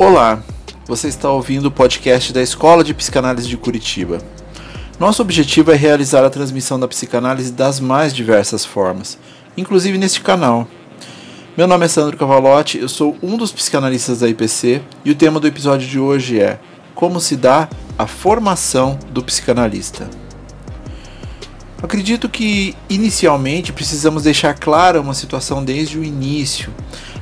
[0.00, 0.40] Olá,
[0.86, 4.18] você está ouvindo o podcast da Escola de Psicanálise de Curitiba.
[4.96, 9.18] Nosso objetivo é realizar a transmissão da psicanálise das mais diversas formas,
[9.56, 10.68] inclusive neste canal.
[11.56, 15.40] Meu nome é Sandro Cavalotti, eu sou um dos psicanalistas da IPC e o tema
[15.40, 16.60] do episódio de hoje é
[16.94, 20.08] Como se dá a formação do psicanalista.
[21.82, 26.72] Acredito que inicialmente precisamos deixar clara uma situação desde o início.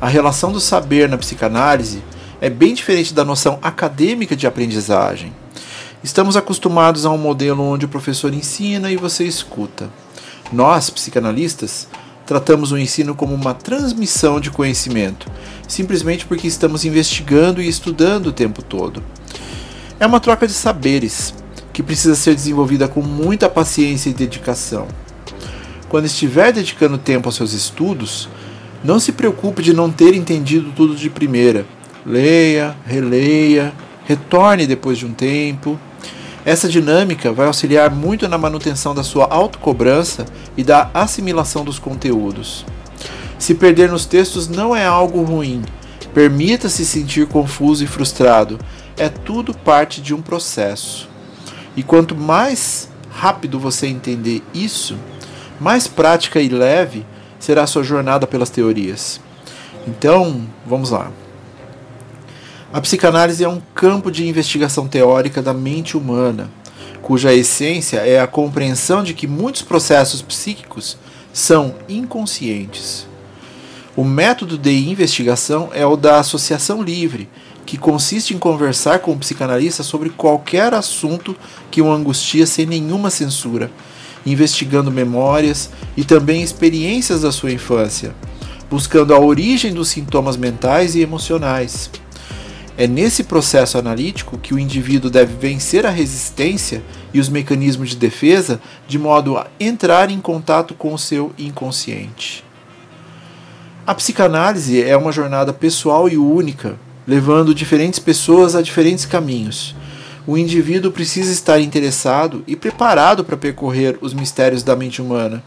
[0.00, 2.02] A relação do saber na psicanálise
[2.42, 5.32] é bem diferente da noção acadêmica de aprendizagem.
[6.02, 9.88] Estamos acostumados a um modelo onde o professor ensina e você escuta.
[10.52, 11.86] Nós, psicanalistas,
[12.26, 15.30] tratamos o ensino como uma transmissão de conhecimento,
[15.68, 19.04] simplesmente porque estamos investigando e estudando o tempo todo.
[20.00, 21.32] É uma troca de saberes
[21.72, 24.88] que precisa ser desenvolvida com muita paciência e dedicação.
[25.88, 28.28] Quando estiver dedicando tempo aos seus estudos,
[28.82, 31.64] não se preocupe de não ter entendido tudo de primeira
[32.04, 33.72] leia, releia,
[34.04, 35.78] retorne depois de um tempo.
[36.44, 42.64] Essa dinâmica vai auxiliar muito na manutenção da sua autocobrança e da assimilação dos conteúdos.
[43.38, 45.62] Se perder nos textos não é algo ruim.
[46.12, 48.58] Permita-se sentir confuso e frustrado.
[48.96, 51.08] É tudo parte de um processo.
[51.76, 54.96] E quanto mais rápido você entender isso,
[55.60, 57.06] mais prática e leve
[57.38, 59.20] será a sua jornada pelas teorias.
[59.86, 61.10] Então, vamos lá.
[62.72, 66.50] A psicanálise é um campo de investigação teórica da mente humana,
[67.02, 70.96] cuja essência é a compreensão de que muitos processos psíquicos
[71.34, 73.06] são inconscientes.
[73.94, 77.28] O método de investigação é o da associação livre,
[77.66, 81.36] que consiste em conversar com o psicanalista sobre qualquer assunto
[81.70, 83.70] que o angustia sem nenhuma censura,
[84.24, 88.14] investigando memórias e também experiências da sua infância,
[88.70, 91.90] buscando a origem dos sintomas mentais e emocionais.
[92.82, 96.82] É nesse processo analítico que o indivíduo deve vencer a resistência
[97.14, 102.44] e os mecanismos de defesa de modo a entrar em contato com o seu inconsciente.
[103.86, 106.74] A psicanálise é uma jornada pessoal e única,
[107.06, 109.76] levando diferentes pessoas a diferentes caminhos.
[110.26, 115.40] O indivíduo precisa estar interessado e preparado para percorrer os mistérios da mente humana,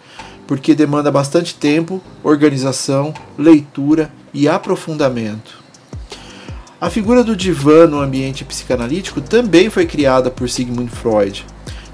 [0.48, 5.65] porque demanda bastante tempo, organização, leitura e aprofundamento.
[6.86, 11.44] A figura do divã no ambiente psicanalítico também foi criada por Sigmund Freud.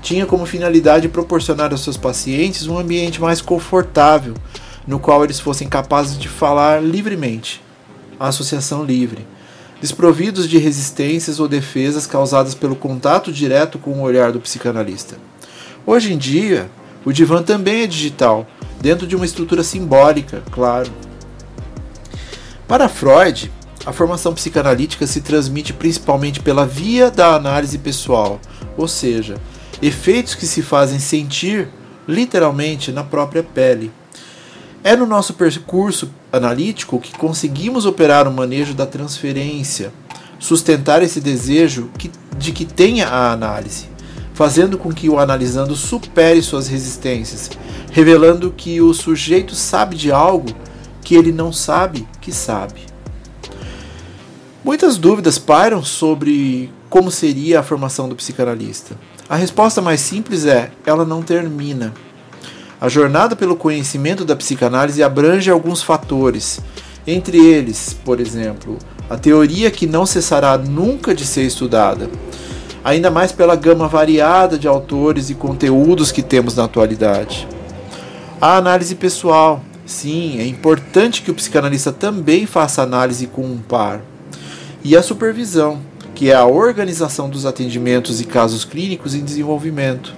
[0.02, 4.34] Tinha como finalidade proporcionar aos seus pacientes um ambiente mais confortável,
[4.86, 7.62] no qual eles fossem capazes de falar livremente,
[8.20, 9.26] a associação livre,
[9.80, 15.16] desprovidos de resistências ou defesas causadas pelo contato direto com o olhar do psicanalista.
[15.86, 16.70] Hoje em dia,
[17.06, 18.46] o divã também é digital,
[18.82, 20.92] dentro de uma estrutura simbólica, claro.
[22.68, 23.50] Para Freud,
[23.86, 28.40] a formação psicanalítica se transmite principalmente pela via da análise pessoal,
[28.78, 29.36] ou seja,
[29.82, 31.68] efeitos que se fazem sentir
[32.08, 33.92] literalmente na própria pele.
[34.84, 39.92] É no nosso percurso analítico que conseguimos operar o manejo da transferência,
[40.40, 41.90] sustentar esse desejo
[42.38, 43.86] de que tenha a análise,
[44.34, 47.50] fazendo com que o analisando supere suas resistências,
[47.92, 50.50] revelando que o sujeito sabe de algo
[51.04, 52.91] que ele não sabe que sabe.
[54.64, 58.96] Muitas dúvidas pairam sobre como seria a formação do psicanalista.
[59.28, 61.92] A resposta mais simples é: ela não termina.
[62.80, 66.60] A jornada pelo conhecimento da psicanálise abrange alguns fatores,
[67.08, 68.78] entre eles, por exemplo,
[69.10, 72.08] a teoria que não cessará nunca de ser estudada,
[72.84, 77.48] ainda mais pela gama variada de autores e conteúdos que temos na atualidade.
[78.40, 79.64] A análise pessoal.
[79.84, 84.02] Sim, é importante que o psicanalista também faça análise com um par
[84.84, 85.80] e a supervisão,
[86.16, 90.14] que é a organização dos atendimentos e casos clínicos em desenvolvimento.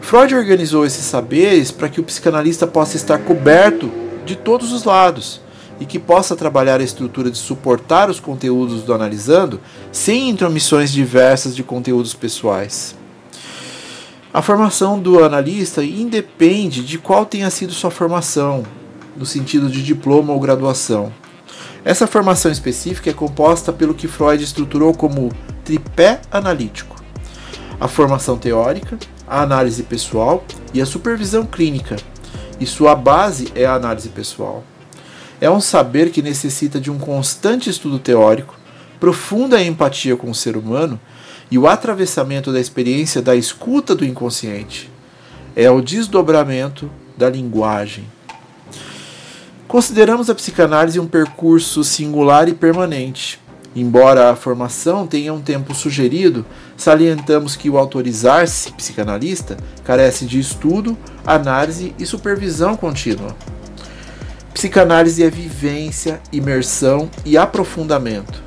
[0.00, 3.90] Freud organizou esses saberes para que o psicanalista possa estar coberto
[4.26, 5.40] de todos os lados
[5.80, 9.60] e que possa trabalhar a estrutura de suportar os conteúdos do analisando
[9.90, 12.94] sem intromissões diversas de conteúdos pessoais.
[14.34, 18.64] A formação do analista independe de qual tenha sido sua formação,
[19.16, 21.12] no sentido de diploma ou graduação.
[21.84, 25.32] Essa formação específica é composta pelo que Freud estruturou como
[25.64, 26.96] tripé analítico:
[27.80, 28.96] a formação teórica,
[29.26, 31.96] a análise pessoal e a supervisão clínica,
[32.60, 34.62] e sua base é a análise pessoal.
[35.40, 38.54] É um saber que necessita de um constante estudo teórico,
[39.00, 41.00] profunda empatia com o ser humano
[41.50, 44.88] e o atravessamento da experiência da escuta do inconsciente.
[45.56, 48.04] É o desdobramento da linguagem.
[49.68, 53.40] Consideramos a psicanálise um percurso singular e permanente.
[53.74, 56.44] Embora a formação tenha um tempo sugerido,
[56.76, 63.34] salientamos que o autorizar-se psicanalista carece de estudo, análise e supervisão contínua.
[64.52, 68.42] Psicanálise é vivência, imersão e aprofundamento.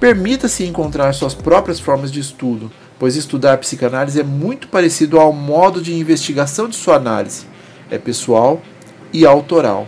[0.00, 2.68] Permita-se encontrar suas próprias formas de estudo,
[2.98, 7.46] pois estudar psicanálise é muito parecido ao modo de investigação de sua análise.
[7.88, 8.60] É pessoal
[9.12, 9.86] e autoral.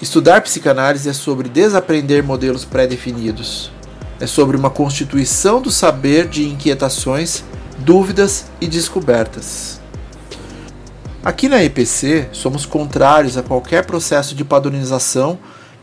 [0.00, 3.72] Estudar psicanálise é sobre desaprender modelos pré-definidos.
[4.20, 7.42] É sobre uma constituição do saber de inquietações,
[7.80, 9.80] dúvidas e descobertas.
[11.24, 15.36] Aqui na EPC, somos contrários a qualquer processo de padronização,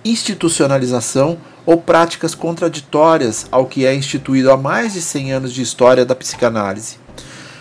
[0.05, 6.05] institucionalização ou práticas contraditórias ao que é instituído há mais de 100 anos de história
[6.05, 6.99] da psicanálise.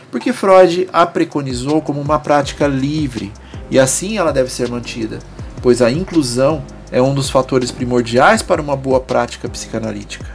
[0.08, 3.32] Porque Freud a preconizou como uma prática livre,
[3.72, 5.18] e assim ela deve ser mantida
[5.64, 6.62] pois a inclusão
[6.92, 10.26] é um dos fatores primordiais para uma boa prática psicanalítica.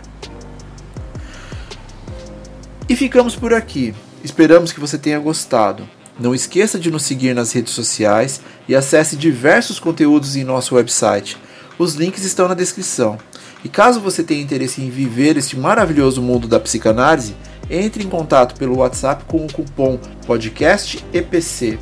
[2.90, 3.94] E ficamos por aqui.
[4.24, 5.88] Esperamos que você tenha gostado.
[6.20, 11.38] Não esqueça de nos seguir nas redes sociais e acesse diversos conteúdos em nosso website.
[11.78, 13.16] Os links estão na descrição.
[13.64, 17.36] E caso você tenha interesse em viver este maravilhoso mundo da psicanálise,
[17.70, 21.78] entre em contato pelo WhatsApp com o cupom PODCASTEPC,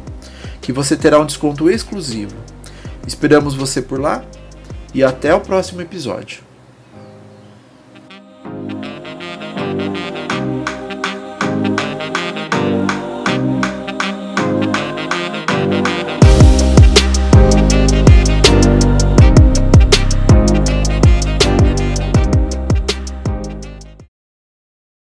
[0.59, 2.35] que você terá um desconto exclusivo.
[3.07, 4.23] Esperamos você por lá
[4.93, 6.46] e até o próximo episódio.